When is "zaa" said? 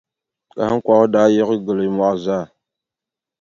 2.23-2.43